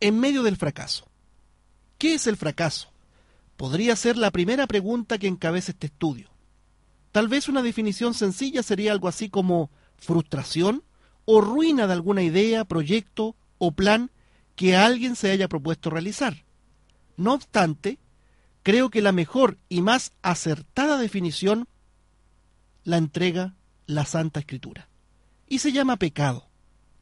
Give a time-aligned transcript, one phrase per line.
[0.00, 1.08] en medio del fracaso.
[1.98, 2.90] ¿Qué es el fracaso?
[3.56, 6.30] Podría ser la primera pregunta que encabeza este estudio.
[7.12, 10.84] Tal vez una definición sencilla sería algo así como frustración
[11.24, 14.10] o ruina de alguna idea, proyecto o plan
[14.54, 16.44] que alguien se haya propuesto realizar.
[17.16, 17.98] No obstante,
[18.62, 21.66] creo que la mejor y más acertada definición
[22.84, 23.56] la entrega
[23.86, 24.88] la Santa Escritura.
[25.48, 26.46] Y se llama pecado,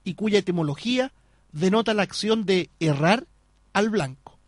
[0.05, 1.13] y cuya etimología
[1.57, 3.27] denota la acción de errar
[3.73, 4.39] al blanco.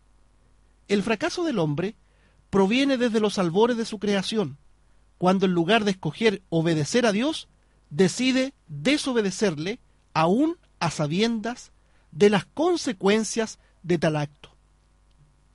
[0.87, 1.95] El fracaso del hombre
[2.49, 4.57] proviene desde los albores de su creación,
[5.17, 7.47] cuando en lugar de escoger obedecer a Dios,
[7.89, 9.79] decide desobedecerle
[10.13, 11.71] aún a sabiendas
[12.11, 14.55] de las consecuencias de tal acto.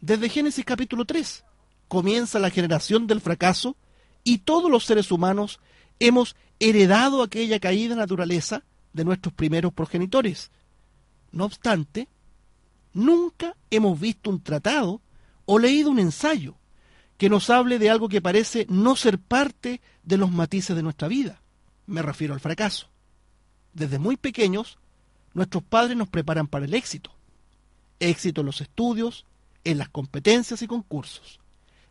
[0.00, 1.44] Desde Génesis capítulo 3
[1.86, 3.76] comienza la generación del fracaso
[4.24, 5.60] y todos los seres humanos
[6.00, 10.50] hemos heredado aquella caída naturaleza de nuestros primeros progenitores.
[11.34, 12.06] No obstante,
[12.92, 15.00] nunca hemos visto un tratado
[15.46, 16.54] o leído un ensayo
[17.18, 21.08] que nos hable de algo que parece no ser parte de los matices de nuestra
[21.08, 21.42] vida.
[21.86, 22.88] Me refiero al fracaso.
[23.72, 24.78] Desde muy pequeños,
[25.32, 27.10] nuestros padres nos preparan para el éxito.
[27.98, 29.26] Éxito en los estudios,
[29.64, 31.40] en las competencias y concursos.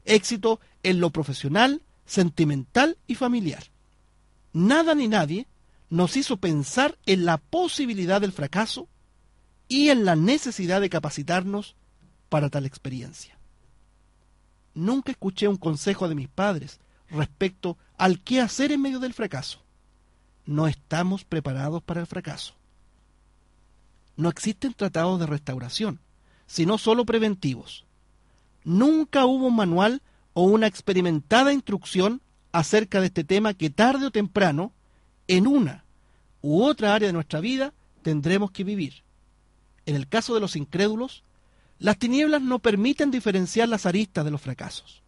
[0.06, 3.66] Éxito en lo profesional, sentimental y familiar.
[4.54, 5.48] Nada ni nadie
[5.90, 8.88] nos hizo pensar en la posibilidad del fracaso
[9.74, 11.76] y en la necesidad de capacitarnos
[12.30, 13.40] para tal experiencia.
[14.76, 16.80] Nunca escuché un consejo de mis padres
[17.10, 19.64] respecto al qué hacer en medio del fracaso.
[20.46, 22.54] No estamos preparados para el fracaso.
[24.16, 26.00] No existen tratados de restauración,
[26.46, 27.84] sino solo preventivos.
[28.64, 34.12] Nunca hubo un manual o una experimentada instrucción acerca de este tema que tarde o
[34.12, 34.72] temprano,
[35.28, 35.84] en una
[36.44, 39.02] u otra área de nuestra vida, tendremos que vivir.
[39.86, 41.24] En el caso de los incrédulos,
[41.80, 45.02] las tinieblas no permiten diferenciar las aristas de los fracasos.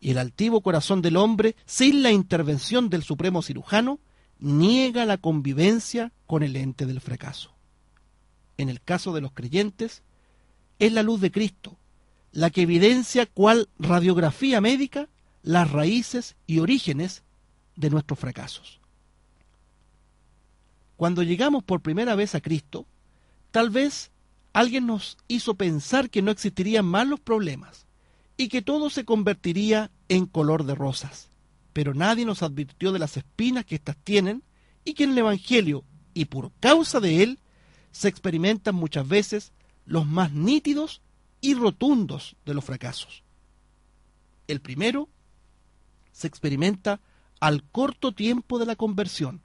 [0.00, 3.98] Y el altivo corazón del hombre, sin la intervención del supremo cirujano,
[4.38, 7.52] niega la convivencia con el ente del fracaso.
[8.56, 10.02] En el caso de los creyentes,
[10.78, 11.76] es la luz de Cristo
[12.32, 15.08] la que evidencia cual radiografía médica
[15.42, 17.22] las raíces y orígenes
[17.76, 18.80] de nuestros fracasos.
[20.96, 22.86] Cuando llegamos por primera vez a Cristo,
[23.50, 24.10] tal vez
[24.52, 27.86] alguien nos hizo pensar que no existirían más los problemas
[28.36, 31.30] y que todo se convertiría en color de rosas.
[31.72, 34.42] Pero nadie nos advirtió de las espinas que éstas tienen
[34.84, 37.38] y que en el Evangelio, y por causa de él,
[37.90, 39.52] se experimentan muchas veces
[39.84, 41.02] los más nítidos
[41.40, 43.22] y rotundos de los fracasos.
[44.46, 45.08] El primero
[46.12, 47.00] se experimenta
[47.40, 49.42] al corto tiempo de la conversión,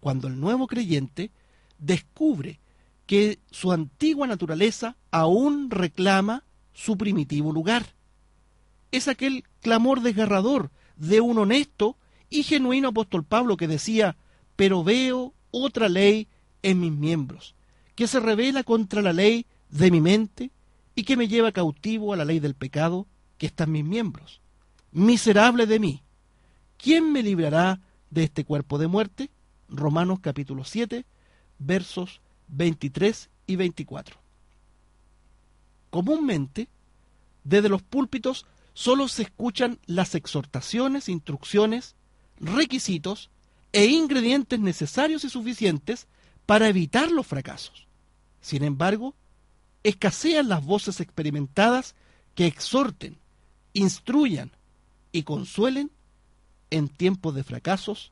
[0.00, 1.30] cuando el nuevo creyente
[1.78, 2.60] descubre
[3.06, 7.94] que su antigua naturaleza aún reclama su primitivo lugar.
[8.90, 11.96] Es aquel clamor desgarrador de un honesto
[12.30, 14.16] y genuino apóstol Pablo que decía,
[14.56, 16.28] pero veo otra ley
[16.62, 17.54] en mis miembros,
[17.94, 20.50] que se revela contra la ley de mi mente
[20.94, 23.06] y que me lleva cautivo a la ley del pecado
[23.38, 24.40] que está en mis miembros.
[24.92, 26.02] Miserable de mí,
[26.76, 29.30] ¿quién me librará de este cuerpo de muerte?
[29.68, 31.04] Romanos capítulo 7,
[31.58, 34.16] versos 23 y 24.
[35.90, 36.68] Comúnmente,
[37.44, 41.94] desde los púlpitos solo se escuchan las exhortaciones, instrucciones,
[42.40, 43.30] requisitos
[43.72, 46.06] e ingredientes necesarios y suficientes
[46.46, 47.86] para evitar los fracasos.
[48.40, 49.14] Sin embargo,
[49.82, 51.94] escasean las voces experimentadas
[52.34, 53.16] que exhorten,
[53.72, 54.50] instruyan
[55.12, 55.90] y consuelen
[56.70, 58.10] en tiempos de fracasos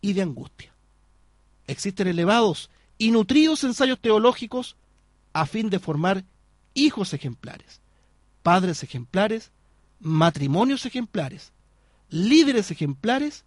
[0.00, 0.72] y de angustia.
[1.66, 4.76] Existen elevados y nutridos ensayos teológicos
[5.32, 6.24] a fin de formar
[6.74, 7.80] hijos ejemplares,
[8.42, 9.50] padres ejemplares,
[10.00, 11.52] matrimonios ejemplares,
[12.08, 13.44] líderes ejemplares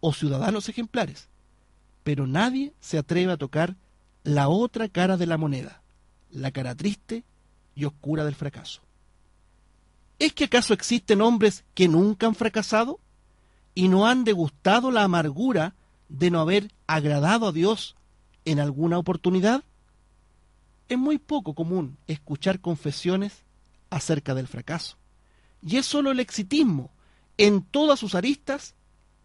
[0.00, 1.28] o ciudadanos ejemplares.
[2.04, 3.76] Pero nadie se atreve a tocar
[4.24, 5.82] la otra cara de la moneda,
[6.30, 7.24] la cara triste
[7.74, 8.82] y oscura del fracaso.
[10.18, 12.98] ¿Es que acaso existen hombres que nunca han fracasado
[13.74, 15.74] y no han degustado la amargura
[16.08, 17.94] de no haber agradado a Dios
[18.50, 19.62] en alguna oportunidad?
[20.88, 23.44] Es muy poco común escuchar confesiones
[23.90, 24.96] acerca del fracaso.
[25.62, 26.90] Y es solo el exitismo,
[27.36, 28.74] en todas sus aristas,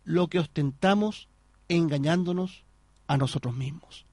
[0.03, 1.29] lo que ostentamos
[1.69, 2.65] engañándonos
[3.07, 4.05] a nosotros mismos.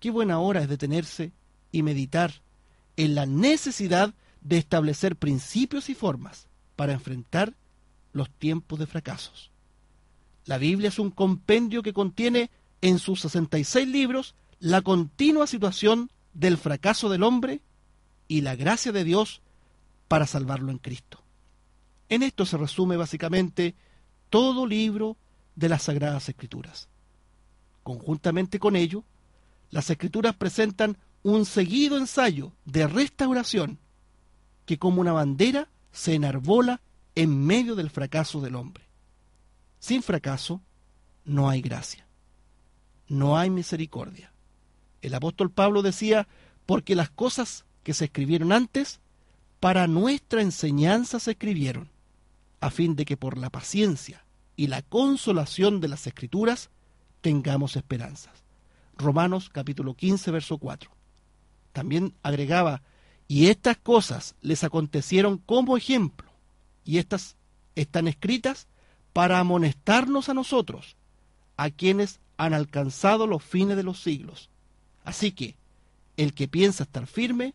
[0.00, 1.32] Qué buena hora es detenerse
[1.72, 2.42] y meditar
[2.96, 6.46] en la necesidad de establecer principios y formas
[6.76, 7.54] para enfrentar
[8.12, 9.50] los tiempos de fracasos.
[10.44, 12.50] La Biblia es un compendio que contiene
[12.80, 17.60] en sus 66 libros la continua situación del fracaso del hombre
[18.28, 19.40] y la gracia de Dios
[20.08, 21.22] para salvarlo en Cristo.
[22.08, 23.74] En esto se resume básicamente
[24.30, 25.16] todo libro
[25.56, 26.88] de las Sagradas Escrituras.
[27.82, 29.04] Conjuntamente con ello,
[29.70, 33.78] las Escrituras presentan un seguido ensayo de restauración
[34.64, 36.80] que como una bandera se enarbola
[37.14, 38.84] en medio del fracaso del hombre.
[39.78, 40.60] Sin fracaso
[41.24, 42.06] no hay gracia,
[43.08, 44.32] no hay misericordia.
[45.02, 46.28] El apóstol Pablo decía,
[46.66, 49.00] porque las cosas que se escribieron antes,
[49.60, 51.90] para nuestra enseñanza se escribieron,
[52.60, 54.24] a fin de que por la paciencia
[54.54, 56.70] y la consolación de las escrituras
[57.20, 58.44] tengamos esperanzas.
[58.96, 60.90] Romanos capítulo 15, verso 4.
[61.72, 62.82] También agregaba,
[63.26, 66.30] y estas cosas les acontecieron como ejemplo,
[66.84, 67.36] y estas
[67.76, 68.66] están escritas
[69.12, 70.97] para amonestarnos a nosotros,
[71.58, 74.48] a quienes han alcanzado los fines de los siglos.
[75.04, 75.56] Así que,
[76.16, 77.52] el que piensa estar firme,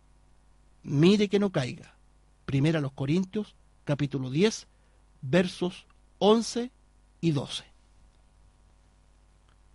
[0.84, 1.96] mire que no caiga.
[2.46, 3.56] Primera los Corintios,
[3.86, 4.68] capítulo 10,
[5.22, 5.88] versos
[6.20, 6.70] 11
[7.22, 7.64] y 12.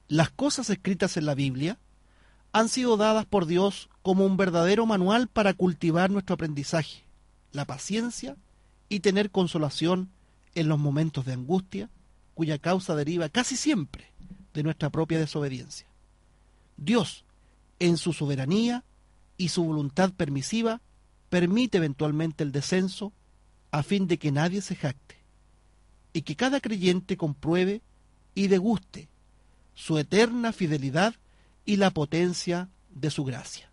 [0.08, 1.78] Las cosas escritas en la Biblia
[2.52, 7.04] han sido dadas por Dios como un verdadero manual para cultivar nuestro aprendizaje,
[7.52, 8.36] la paciencia
[8.90, 10.10] y tener consolación
[10.54, 11.88] en los momentos de angustia,
[12.38, 14.12] cuya causa deriva casi siempre
[14.54, 15.88] de nuestra propia desobediencia.
[16.76, 17.24] Dios,
[17.80, 18.84] en su soberanía
[19.36, 20.80] y su voluntad permisiva,
[21.30, 23.12] permite eventualmente el descenso
[23.72, 25.16] a fin de que nadie se jacte
[26.12, 27.82] y que cada creyente compruebe
[28.36, 29.08] y deguste
[29.74, 31.16] su eterna fidelidad
[31.64, 33.68] y la potencia de su gracia.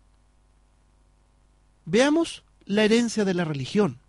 [1.84, 4.00] Veamos la herencia de la religión.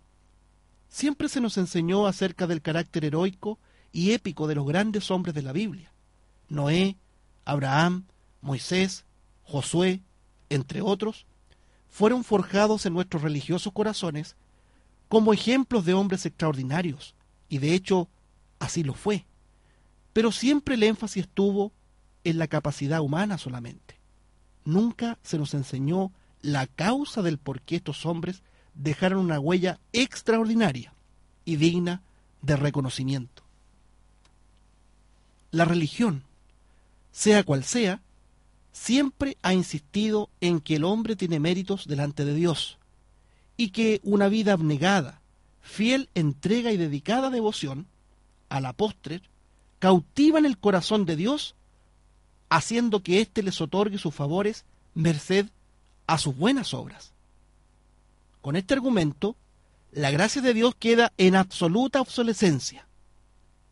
[0.88, 3.60] Siempre se nos enseñó acerca del carácter heroico
[3.92, 5.92] y épico de los grandes hombres de la Biblia.
[6.48, 6.96] Noé,
[7.44, 8.04] Abraham,
[8.40, 9.04] Moisés,
[9.44, 10.02] Josué,
[10.50, 11.26] entre otros,
[11.88, 14.36] fueron forjados en nuestros religiosos corazones
[15.08, 17.14] como ejemplos de hombres extraordinarios,
[17.48, 18.08] y de hecho
[18.58, 19.24] así lo fue.
[20.12, 21.72] Pero siempre el énfasis estuvo
[22.24, 23.98] en la capacidad humana solamente.
[24.64, 26.12] Nunca se nos enseñó
[26.42, 28.42] la causa del por qué estos hombres
[28.74, 30.94] dejaron una huella extraordinaria
[31.44, 32.02] y digna
[32.42, 33.47] de reconocimiento.
[35.50, 36.24] La religión,
[37.10, 38.00] sea cual sea,
[38.72, 42.78] siempre ha insistido en que el hombre tiene méritos delante de Dios
[43.56, 45.20] y que una vida abnegada,
[45.60, 47.86] fiel entrega y dedicada devoción
[48.48, 49.20] a la postre
[49.78, 51.54] cautivan el corazón de Dios,
[52.48, 54.64] haciendo que éste les otorgue sus favores
[54.94, 55.46] merced
[56.06, 57.12] a sus buenas obras.
[58.40, 59.36] Con este argumento,
[59.92, 62.86] la gracia de Dios queda en absoluta obsolescencia.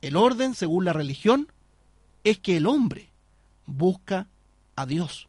[0.03, 1.49] El orden, según la religión,
[2.31, 3.09] es que el hombre
[3.67, 4.27] busca
[4.75, 5.29] a Dios.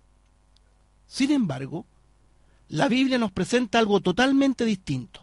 [1.05, 1.85] Sin embargo,
[2.69, 5.21] la Biblia nos presenta algo totalmente distinto.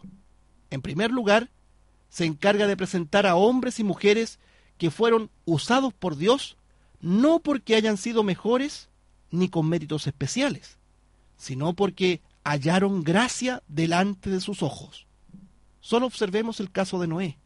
[0.69, 1.49] En primer lugar,
[2.07, 4.39] se encarga de presentar a hombres y mujeres
[4.77, 6.55] que fueron usados por Dios
[7.01, 8.87] no porque hayan sido mejores
[9.29, 10.77] ni con méritos especiales,
[11.35, 15.07] sino porque hallaron gracia delante de sus ojos.
[15.81, 17.37] Solo observemos el caso de Noé,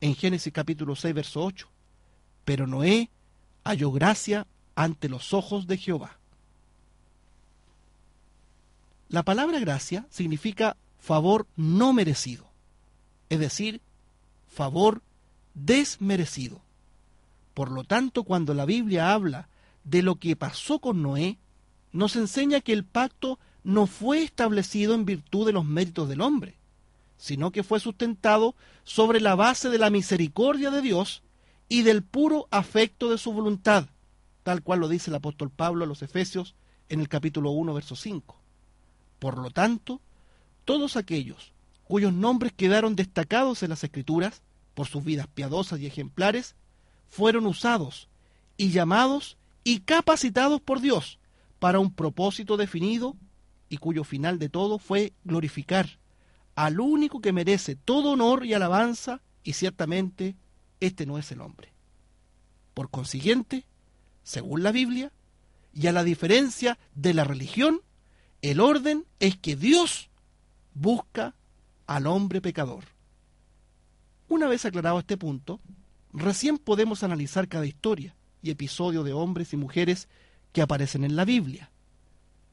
[0.00, 1.68] en Génesis capítulo 6, verso 8.
[2.46, 3.10] Pero Noé
[3.68, 6.16] halló gracia ante los ojos de Jehová.
[9.10, 12.46] La palabra gracia significa favor no merecido,
[13.28, 13.82] es decir,
[14.48, 15.02] favor
[15.52, 16.62] desmerecido.
[17.52, 19.48] Por lo tanto, cuando la Biblia habla
[19.84, 21.36] de lo que pasó con Noé,
[21.92, 26.54] nos enseña que el pacto no fue establecido en virtud de los méritos del hombre,
[27.18, 31.22] sino que fue sustentado sobre la base de la misericordia de Dios
[31.68, 33.88] y del puro afecto de su voluntad,
[34.42, 36.54] tal cual lo dice el apóstol Pablo a los Efesios
[36.88, 38.36] en el capítulo 1, verso 5.
[39.18, 40.00] Por lo tanto,
[40.64, 41.52] todos aquellos
[41.84, 44.42] cuyos nombres quedaron destacados en las Escrituras
[44.74, 46.54] por sus vidas piadosas y ejemplares,
[47.08, 48.08] fueron usados
[48.56, 51.18] y llamados y capacitados por Dios
[51.58, 53.16] para un propósito definido
[53.68, 55.98] y cuyo final de todo fue glorificar
[56.54, 60.36] al único que merece todo honor y alabanza y ciertamente
[60.80, 61.72] este no es el hombre.
[62.74, 63.66] Por consiguiente,
[64.22, 65.12] según la Biblia,
[65.72, 67.80] y a la diferencia de la religión,
[68.42, 70.10] el orden es que Dios
[70.74, 71.34] busca
[71.86, 72.84] al hombre pecador.
[74.28, 75.60] Una vez aclarado este punto,
[76.12, 80.08] recién podemos analizar cada historia y episodio de hombres y mujeres
[80.52, 81.70] que aparecen en la Biblia.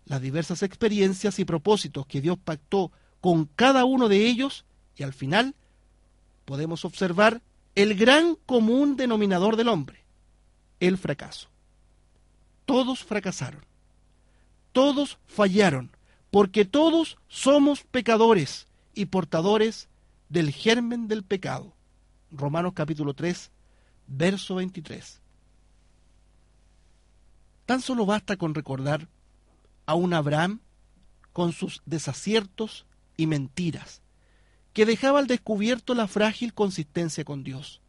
[0.05, 2.91] Las diversas experiencias y propósitos que Dios pactó
[3.21, 4.65] con cada uno de ellos
[4.95, 5.55] y al final
[6.45, 7.41] podemos observar
[7.75, 10.05] el gran común denominador del hombre,
[10.79, 11.49] el fracaso.
[12.65, 13.65] Todos fracasaron.
[14.71, 15.91] Todos fallaron
[16.31, 19.87] porque todos somos pecadores y portadores
[20.29, 21.73] del germen del pecado.
[22.31, 23.51] Romanos capítulo 3,
[24.07, 25.21] verso 23.
[27.65, 29.07] Tan solo basta con recordar
[29.85, 30.59] a un Abraham
[31.33, 32.85] con sus desaciertos
[33.17, 34.01] y mentiras,
[34.75, 37.79] que dejaba al descubierto la frágil consistencia con Dios,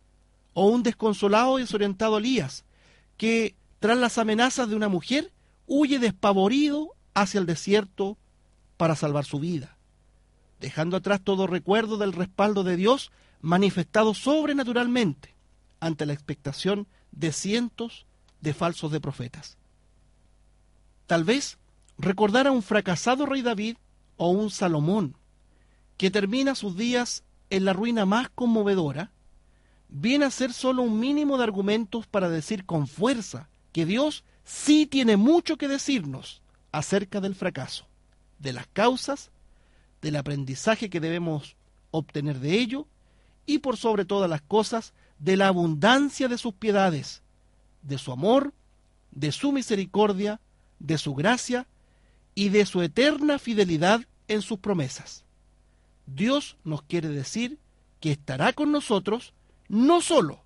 [0.54, 2.64] o un desconsolado y desorientado Elías,
[3.16, 5.32] que, tras las amenazas de una mujer,
[5.66, 8.16] huye despavorido hacia el desierto
[8.76, 9.76] para salvar su vida,
[10.60, 15.34] dejando atrás todo recuerdo del respaldo de Dios manifestado sobrenaturalmente
[15.80, 18.06] ante la expectación de cientos
[18.40, 19.58] de falsos de profetas.
[21.08, 21.58] Tal vez
[21.98, 23.76] recordar a un fracasado rey David
[24.18, 25.16] o un Salomón
[25.96, 29.12] que termina sus días en la ruina más conmovedora,
[29.88, 34.86] viene a ser solo un mínimo de argumentos para decir con fuerza que Dios sí
[34.86, 37.86] tiene mucho que decirnos acerca del fracaso,
[38.38, 39.30] de las causas,
[40.02, 41.56] del aprendizaje que debemos
[41.90, 42.86] obtener de ello
[43.46, 47.22] y por sobre todas las cosas de la abundancia de sus piedades,
[47.82, 48.52] de su amor,
[49.12, 50.40] de su misericordia,
[50.78, 51.66] de su gracia
[52.34, 55.25] y de su eterna fidelidad en sus promesas.
[56.06, 57.58] Dios nos quiere decir
[58.00, 59.32] que estará con nosotros
[59.68, 60.40] no solo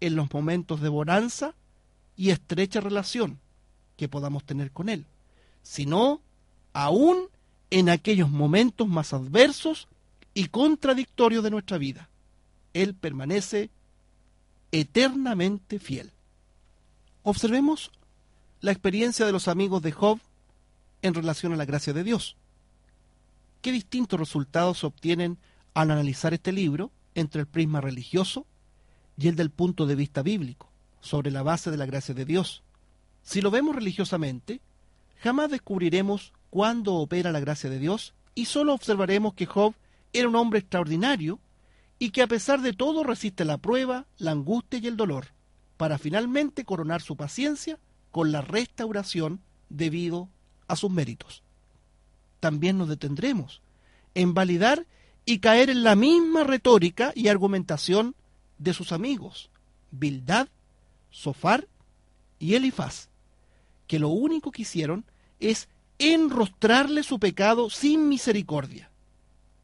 [0.00, 1.54] en los momentos de bonanza
[2.16, 3.38] y estrecha relación
[3.96, 5.06] que podamos tener con Él,
[5.62, 6.20] sino
[6.72, 7.28] aún
[7.70, 9.88] en aquellos momentos más adversos
[10.34, 12.08] y contradictorios de nuestra vida.
[12.72, 13.70] Él permanece
[14.72, 16.12] eternamente fiel.
[17.22, 17.90] Observemos
[18.60, 20.18] la experiencia de los amigos de Job
[21.02, 22.36] en relación a la gracia de Dios.
[23.60, 25.38] ¿Qué distintos resultados se obtienen
[25.74, 28.46] al analizar este libro entre el prisma religioso
[29.18, 32.62] y el del punto de vista bíblico, sobre la base de la gracia de Dios?
[33.22, 34.62] Si lo vemos religiosamente,
[35.18, 39.74] jamás descubriremos cuándo opera la gracia de Dios y solo observaremos que Job
[40.14, 41.38] era un hombre extraordinario
[41.98, 45.34] y que a pesar de todo resiste la prueba, la angustia y el dolor,
[45.76, 47.78] para finalmente coronar su paciencia
[48.10, 50.30] con la restauración debido
[50.66, 51.42] a sus méritos.
[52.40, 53.60] También nos detendremos
[54.14, 54.86] en validar
[55.24, 58.16] y caer en la misma retórica y argumentación
[58.58, 59.50] de sus amigos,
[59.90, 60.48] Bildad,
[61.10, 61.68] Sofar
[62.38, 63.08] y Elifaz,
[63.86, 65.04] que lo único que hicieron
[65.38, 65.68] es
[65.98, 68.90] enrostrarle su pecado sin misericordia.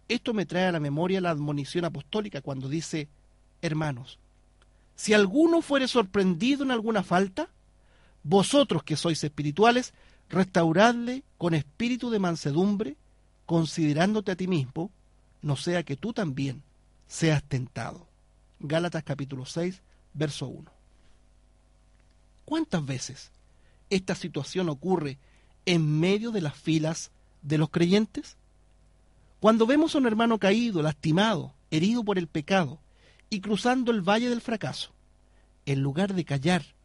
[0.09, 3.09] Esto me trae a la memoria la admonición apostólica cuando dice,
[3.63, 4.19] hermanos,
[4.95, 7.49] si alguno fuere sorprendido en alguna falta,
[8.23, 9.95] vosotros que sois espirituales,
[10.29, 12.97] restauradle con espíritu de mansedumbre,
[13.47, 14.91] considerándote a ti mismo,
[15.43, 16.63] no sea que tú también
[17.07, 18.07] seas tentado.
[18.59, 19.81] Gálatas capítulo 6,
[20.15, 20.71] verso 1.
[22.45, 23.31] ¿Cuántas veces
[23.91, 25.19] esta situación ocurre
[25.65, 27.11] en medio de las filas
[27.43, 28.37] de los creyentes?
[29.41, 32.81] Cuando vemos a un hermano caído, lastimado, herido por el pecado
[33.29, 34.93] y cruzando el valle del fracaso,
[35.67, 36.76] en lugar de callar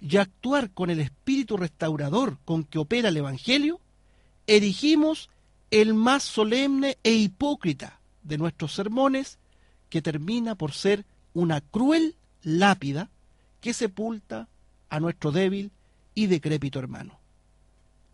[0.00, 3.80] y actuar con el espíritu restaurador con que opera el Evangelio,
[4.46, 5.30] erigimos
[5.70, 9.38] el más solemne e hipócrita de nuestros sermones,
[9.90, 13.10] que termina por ser una cruel lápida
[13.60, 14.48] que sepulta
[14.90, 15.72] a nuestro débil
[16.14, 17.18] y decrépito hermano.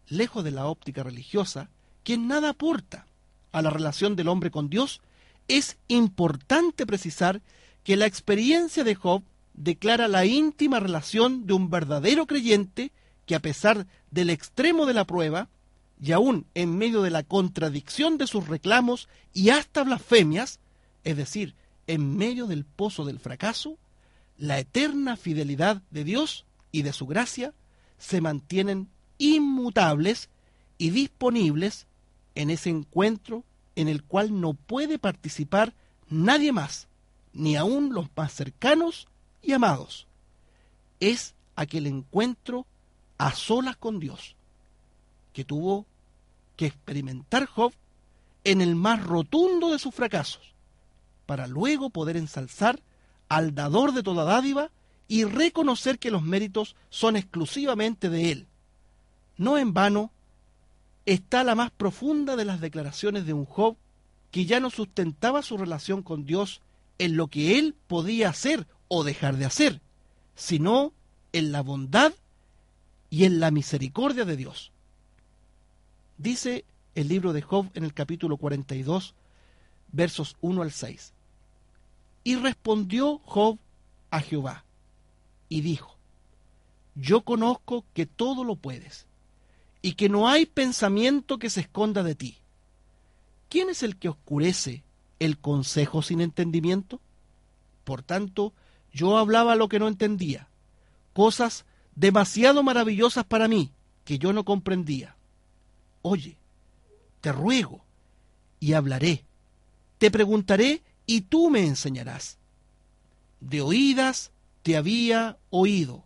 [0.09, 1.71] Lejos de la óptica religiosa,
[2.03, 3.07] que nada aporta
[3.53, 5.01] a la relación del hombre con Dios,
[5.49, 7.41] es importante precisar
[7.83, 9.23] que la experiencia de Job
[9.55, 12.93] declara la íntima relación de un verdadero creyente
[13.27, 15.49] que a pesar del extremo de la prueba,
[16.01, 20.59] y aún en medio de la contradicción de sus reclamos y hasta blasfemias,
[21.05, 21.55] es decir,
[21.87, 23.79] en medio del pozo del fracaso,
[24.37, 27.55] la eterna fidelidad de Dios y de su gracia
[27.99, 30.29] se mantienen inmutables
[30.77, 31.87] y disponibles
[32.35, 33.45] en ese encuentro
[33.77, 35.75] en el cual no puede participar
[36.09, 36.89] nadie más,
[37.33, 39.07] ni aun los más cercanos
[39.47, 40.07] y amados,
[41.01, 42.67] es aquel encuentro
[43.19, 44.37] a solas con Dios
[45.33, 45.87] que tuvo
[46.57, 47.73] que experimentar Job
[48.45, 50.55] en el más rotundo de sus fracasos,
[51.27, 52.81] para luego poder ensalzar
[53.29, 54.71] al dador de toda dádiva
[55.09, 58.47] y reconocer que los méritos son exclusivamente de Él.
[59.37, 60.13] No en vano
[61.07, 63.77] está la más profunda de las declaraciones de un Job
[64.31, 66.61] que ya no sustentaba su relación con Dios
[66.99, 69.81] en lo que él podía hacer o dejar de hacer,
[70.35, 70.93] sino
[71.33, 72.13] en la bondad
[73.11, 74.73] y en la misericordia de Dios.
[76.19, 76.65] Dice
[76.95, 79.15] el libro de Job en el capítulo 42,
[79.93, 81.13] versos 1 al 6.
[82.25, 83.59] Y respondió Job
[84.11, 84.65] a Jehová
[85.49, 85.97] y dijo,
[86.95, 89.07] Yo conozco que todo lo puedes,
[89.83, 92.39] y que no hay pensamiento que se esconda de ti.
[93.51, 94.83] ¿Quién es el que oscurece
[95.19, 97.01] el consejo sin entendimiento?
[97.85, 98.55] Por tanto,
[98.95, 100.49] yo hablaba lo que no entendía,
[101.13, 103.73] cosas demasiado maravillosas para mí
[104.05, 105.17] que yo no comprendía.
[106.01, 106.39] Oye,
[107.21, 107.85] te ruego
[108.61, 109.25] y hablaré,
[109.99, 112.39] te preguntaré y tú me enseñarás.
[113.41, 114.31] De oídas
[114.63, 116.05] te había oído,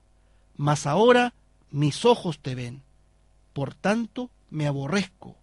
[0.57, 1.35] mas ahora
[1.71, 2.83] mis ojos te ven.
[3.53, 5.37] Por tanto, me aborrezco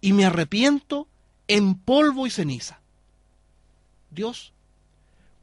[0.00, 1.08] y me arrepiento
[1.48, 2.80] en polvo y ceniza.
[4.10, 4.52] Dios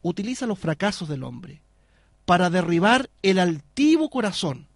[0.02, 1.62] utiliza los fracasos del hombre
[2.26, 4.68] para derribar el altivo corazón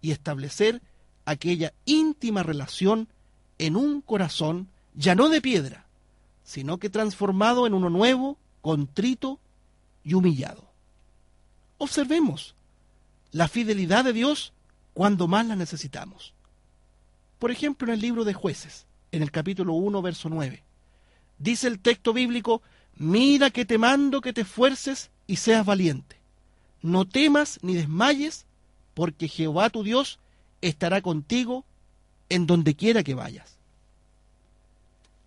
[0.00, 0.82] y establecer
[1.24, 3.08] aquella íntima relación
[3.58, 5.86] en un corazón ya no de piedra,
[6.42, 9.40] sino que transformado en uno nuevo, contrito
[10.02, 10.70] y humillado.
[11.78, 12.54] Observemos
[13.32, 14.52] la fidelidad de Dios
[14.92, 16.34] cuando más la necesitamos.
[17.38, 20.62] Por ejemplo, en el libro de jueces, en el capítulo 1, verso 9,
[21.38, 22.62] dice el texto bíblico,
[22.96, 26.16] mira que te mando que te esfuerces y seas valiente.
[26.82, 28.46] No temas ni desmayes,
[28.94, 30.18] porque Jehová tu Dios
[30.60, 31.64] estará contigo
[32.28, 33.58] en donde quiera que vayas.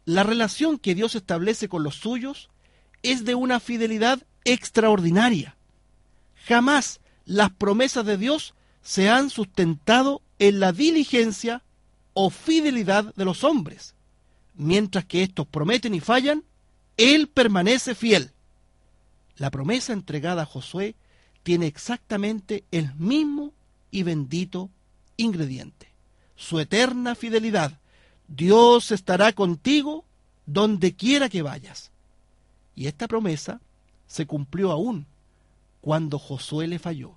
[0.06, 2.50] La relación que Dios establece con los suyos
[3.04, 5.58] es de una fidelidad extraordinaria.
[6.46, 11.64] Jamás las promesas de Dios se han sustentado en la diligencia
[12.14, 13.96] o fidelidad de los hombres.
[14.56, 16.44] Mientras que estos prometen y fallan,
[16.98, 18.32] Él permanece fiel.
[19.38, 20.96] La promesa entregada a Josué
[21.44, 23.54] tiene exactamente el mismo
[23.92, 24.70] y bendito
[25.16, 25.92] ingrediente,
[26.36, 27.80] su eterna fidelidad.
[28.28, 30.04] Dios estará contigo
[30.46, 31.92] donde quiera que vayas.
[32.76, 33.62] Y esta promesa
[34.08, 35.06] se cumplió aún
[35.82, 37.16] cuando Josué le falló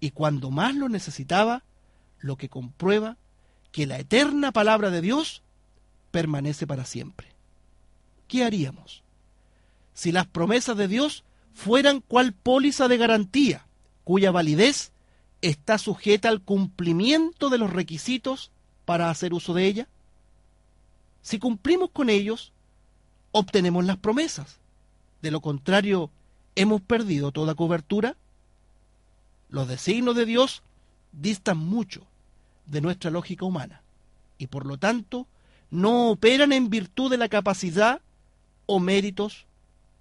[0.00, 1.62] y cuando más lo necesitaba,
[2.18, 3.16] lo que comprueba
[3.70, 5.42] que la eterna palabra de Dios
[6.10, 7.33] permanece para siempre.
[8.34, 9.04] ¿Qué haríamos
[9.92, 11.22] si las promesas de Dios
[11.52, 13.64] fueran cual póliza de garantía,
[14.02, 14.90] cuya validez
[15.40, 18.50] está sujeta al cumplimiento de los requisitos
[18.86, 19.88] para hacer uso de ella?
[21.22, 22.52] Si cumplimos con ellos,
[23.30, 24.58] obtenemos las promesas.
[25.22, 26.10] De lo contrario,
[26.56, 28.16] hemos perdido toda cobertura.
[29.48, 30.64] Los designios de Dios
[31.12, 32.04] distan mucho
[32.66, 33.82] de nuestra lógica humana
[34.38, 35.28] y por lo tanto
[35.70, 38.00] no operan en virtud de la capacidad
[38.66, 39.46] o méritos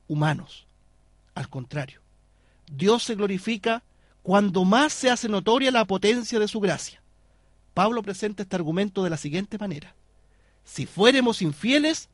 [0.07, 0.65] humanos.
[1.35, 2.01] Al contrario,
[2.71, 3.83] Dios se glorifica
[4.21, 7.01] cuando más se hace notoria la potencia de su gracia.
[7.73, 9.95] Pablo presenta este argumento de la siguiente manera.
[10.63, 12.09] Si fuéramos infieles,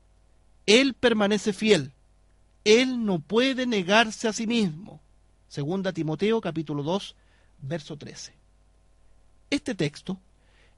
[0.66, 1.92] Él permanece fiel.
[2.64, 5.02] Él no puede negarse a sí mismo.
[5.48, 7.16] Segunda Timoteo capítulo 2,
[7.62, 8.34] verso 13.
[9.50, 10.20] Este texto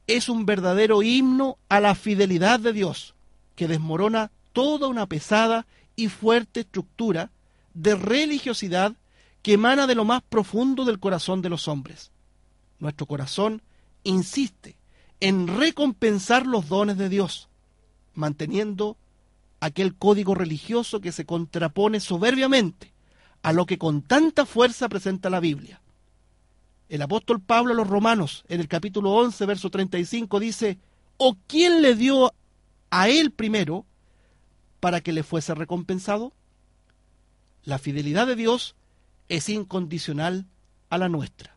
[0.08, 3.14] es un verdadero himno a la fidelidad de Dios,
[3.56, 7.32] que desmorona toda una pesada y fuerte estructura
[7.74, 8.96] de religiosidad
[9.42, 12.12] que emana de lo más profundo del corazón de los hombres.
[12.80, 13.62] Nuestro corazón
[14.04, 14.78] insiste
[15.20, 17.50] en recompensar los dones de Dios,
[18.14, 18.98] manteniendo
[19.60, 22.94] aquel código religioso que se contrapone soberbiamente
[23.44, 25.82] a lo que con tanta fuerza presenta la Biblia.
[26.90, 30.78] El apóstol Pablo a los romanos, en el capítulo 11, verso 35, dice,
[31.18, 32.34] ¿o quién le dio
[32.90, 33.86] a él primero
[34.82, 36.34] para que le fuese recompensado?
[37.64, 38.76] La fidelidad de Dios
[39.30, 40.48] es incondicional
[40.90, 41.56] a la nuestra,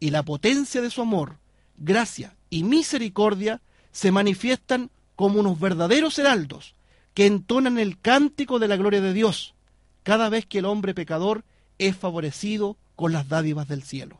[0.00, 1.36] y la potencia de su amor,
[1.76, 3.60] gracia y misericordia
[3.92, 6.74] se manifiestan como unos verdaderos heraldos
[7.14, 9.54] que entonan el cántico de la gloria de Dios
[10.02, 11.44] cada vez que el hombre pecador
[11.78, 14.18] es favorecido con las dádivas del cielo.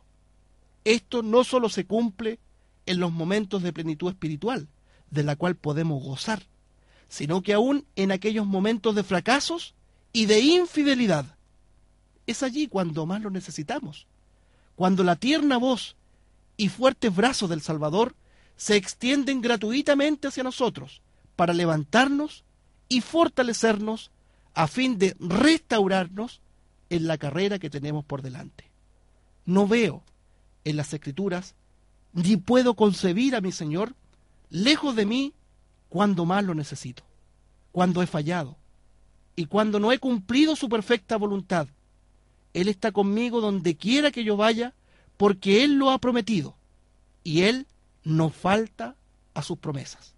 [0.84, 2.38] Esto no solo se cumple
[2.86, 4.68] en los momentos de plenitud espiritual,
[5.10, 6.44] de la cual podemos gozar,
[7.14, 9.76] sino que aún en aquellos momentos de fracasos
[10.12, 11.38] y de infidelidad,
[12.26, 14.08] es allí cuando más lo necesitamos,
[14.74, 15.94] cuando la tierna voz
[16.56, 18.16] y fuertes brazos del Salvador
[18.56, 21.02] se extienden gratuitamente hacia nosotros
[21.36, 22.42] para levantarnos
[22.88, 24.10] y fortalecernos
[24.52, 26.40] a fin de restaurarnos
[26.90, 28.72] en la carrera que tenemos por delante.
[29.44, 30.02] No veo
[30.64, 31.54] en las escrituras
[32.12, 33.94] ni puedo concebir a mi Señor
[34.50, 35.32] lejos de mí
[35.94, 37.04] cuando más lo necesito,
[37.70, 38.56] cuando he fallado
[39.36, 41.68] y cuando no he cumplido su perfecta voluntad
[42.54, 44.72] él está conmigo donde quiera que yo vaya,
[45.16, 46.56] porque Él lo ha prometido.
[47.24, 47.66] Y Él
[48.04, 48.94] no falta
[49.34, 50.14] a sus promesas.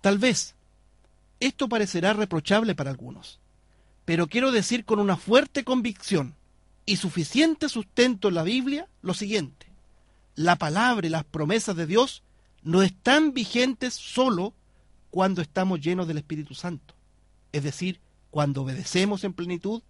[0.00, 0.54] Tal vez
[1.40, 3.40] esto parecerá reprochable para algunos,
[4.04, 6.36] pero quiero decir con una fuerte convicción
[6.86, 9.66] y suficiente sustento en la Biblia lo siguiente.
[10.36, 12.22] la palabra y las promesas de Dios
[12.62, 14.54] no están vigentes solo
[15.10, 16.94] cuando estamos llenos del Espíritu Santo,
[17.52, 19.82] es decir, cuando obedecemos en plenitud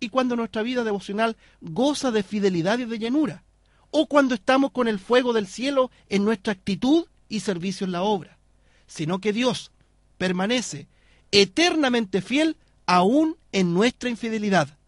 [0.00, 3.44] y cuando nuestra vida devocional goza de fidelidad y de llenura,
[3.90, 8.02] o cuando estamos con el fuego del cielo en nuestra actitud y servicio en la
[8.02, 8.38] obra,
[8.86, 9.70] sino que Dios
[10.18, 10.88] permanece
[11.30, 14.78] eternamente fiel aún en nuestra infidelidad.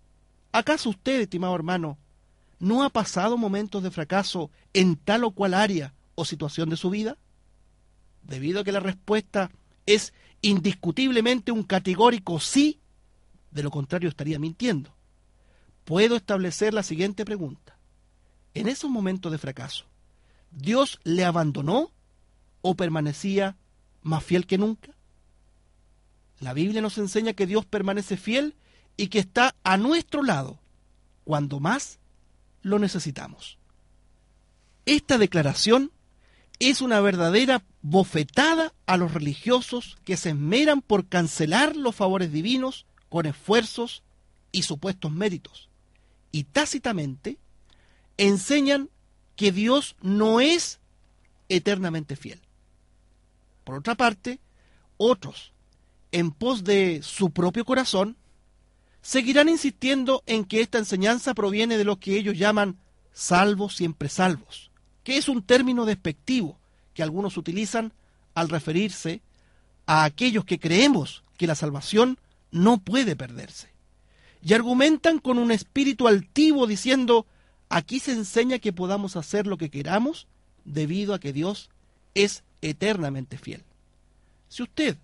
[0.52, 1.98] ¿Acaso usted, estimado hermano,
[2.58, 6.90] no ha pasado momentos de fracaso en tal o cual área o situación de su
[6.90, 7.16] vida?
[8.22, 9.52] Debido a que la respuesta
[9.86, 12.80] es indiscutiblemente un categórico sí,
[13.52, 14.94] de lo contrario estaría mintiendo.
[15.84, 17.78] Puedo establecer la siguiente pregunta.
[18.54, 19.84] En esos momentos de fracaso,
[20.50, 21.92] ¿Dios le abandonó
[22.62, 23.56] o permanecía
[24.02, 24.92] más fiel que nunca?
[26.40, 28.56] La Biblia nos enseña que Dios permanece fiel
[28.96, 30.58] y que está a nuestro lado
[31.24, 31.98] cuando más
[32.62, 33.58] lo necesitamos.
[34.86, 35.92] Esta declaración
[36.58, 42.86] es una verdadera bofetada a los religiosos que se esmeran por cancelar los favores divinos
[43.08, 44.02] con esfuerzos
[44.52, 45.68] y supuestos méritos,
[46.32, 47.38] y tácitamente
[48.16, 48.90] enseñan
[49.36, 50.80] que Dios no es
[51.48, 52.40] eternamente fiel.
[53.64, 54.40] Por otra parte,
[54.96, 55.52] otros,
[56.12, 58.16] en pos de su propio corazón,
[59.02, 62.78] seguirán insistiendo en que esta enseñanza proviene de lo que ellos llaman
[63.12, 64.70] salvos siempre salvos,
[65.06, 66.58] que es un término despectivo
[66.92, 67.92] que algunos utilizan
[68.34, 69.20] al referirse
[69.86, 72.18] a aquellos que creemos que la salvación
[72.50, 73.68] no puede perderse.
[74.42, 77.24] Y argumentan con un espíritu altivo diciendo,
[77.68, 80.26] aquí se enseña que podamos hacer lo que queramos
[80.64, 81.70] debido a que Dios
[82.14, 83.62] es eternamente fiel.
[84.48, 84.96] Si usted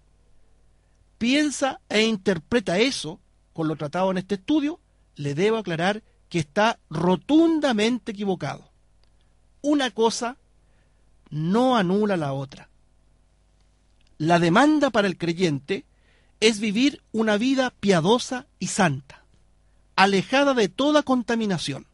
[1.16, 3.20] piensa e interpreta eso
[3.52, 4.80] con lo tratado en este estudio,
[5.14, 8.71] le debo aclarar que está rotundamente equivocado.
[9.62, 10.36] Una cosa
[11.30, 12.68] no anula la otra.
[14.18, 15.86] La demanda para el creyente
[16.40, 19.24] es vivir una vida piadosa y santa,
[19.96, 21.86] alejada de toda contaminación.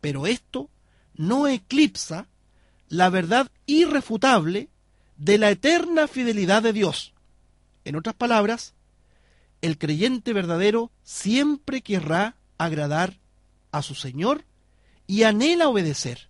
[0.00, 0.70] Pero esto
[1.14, 2.28] no eclipsa
[2.88, 4.68] la verdad irrefutable
[5.16, 7.12] de la eterna fidelidad de Dios.
[7.84, 8.74] En otras palabras,
[9.60, 13.18] el creyente verdadero siempre querrá agradar
[13.72, 14.44] a su Señor
[15.06, 16.29] y anhela obedecer.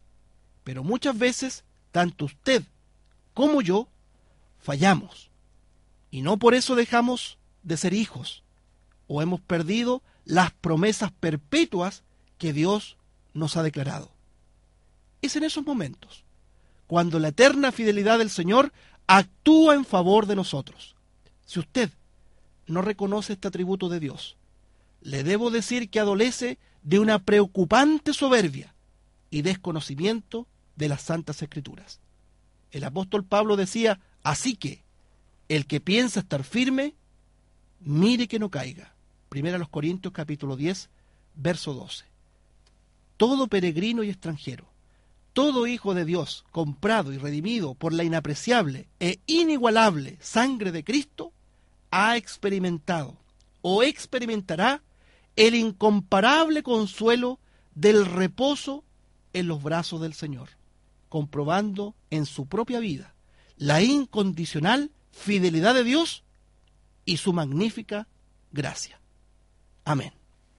[0.70, 2.62] Pero muchas veces, tanto usted
[3.35, 3.88] como yo
[4.61, 5.28] fallamos.
[6.12, 8.44] Y no por eso dejamos de ser hijos
[9.09, 12.04] o hemos perdido las promesas perpetuas
[12.38, 12.98] que Dios
[13.35, 14.12] nos ha declarado.
[15.22, 16.22] Es en esos momentos
[16.87, 18.72] cuando la eterna fidelidad del Señor
[19.09, 20.94] actúa en favor de nosotros.
[21.46, 21.90] Si usted
[22.68, 24.37] no reconoce este atributo de Dios.
[25.00, 28.72] Le debo decir que adolece de una preocupante soberbia
[29.30, 30.46] y desconocimiento
[30.80, 32.00] de las Santas Escrituras.
[32.72, 34.82] El apóstol Pablo decía, así que
[35.48, 36.94] el que piensa estar firme,
[37.80, 38.94] mire que no caiga.
[39.28, 40.88] Primera los Corintios capítulo 10,
[41.34, 42.06] verso 12.
[43.18, 44.64] Todo peregrino y extranjero,
[45.34, 51.32] todo hijo de Dios, comprado y redimido por la inapreciable e inigualable sangre de Cristo,
[51.90, 53.18] ha experimentado
[53.60, 54.82] o experimentará
[55.36, 57.38] el incomparable consuelo
[57.74, 58.82] del reposo
[59.34, 60.48] en los brazos del Señor,
[61.10, 63.14] comprobando en su propia vida
[63.58, 66.24] la incondicional fidelidad de Dios
[67.04, 68.08] y su magnífica
[68.52, 68.98] gracia.
[69.84, 70.19] Amén.